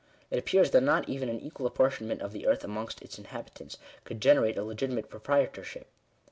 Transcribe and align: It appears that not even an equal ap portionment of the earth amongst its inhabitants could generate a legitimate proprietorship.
It 0.31 0.39
appears 0.39 0.71
that 0.71 0.81
not 0.81 1.07
even 1.07 1.29
an 1.29 1.39
equal 1.39 1.67
ap 1.67 1.75
portionment 1.75 2.21
of 2.21 2.31
the 2.33 2.47
earth 2.47 2.63
amongst 2.63 3.03
its 3.03 3.19
inhabitants 3.19 3.77
could 4.03 4.19
generate 4.19 4.57
a 4.57 4.63
legitimate 4.63 5.11
proprietorship. 5.11 5.89